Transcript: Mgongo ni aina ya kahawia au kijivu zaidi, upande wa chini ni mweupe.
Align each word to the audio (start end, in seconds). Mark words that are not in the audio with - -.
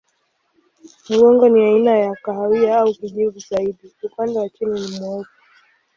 Mgongo 1.09 1.49
ni 1.49 1.63
aina 1.63 1.97
ya 1.97 2.15
kahawia 2.15 2.77
au 2.77 2.93
kijivu 2.93 3.39
zaidi, 3.39 3.93
upande 4.03 4.39
wa 4.39 4.49
chini 4.49 4.81
ni 4.81 4.99
mweupe. 4.99 5.29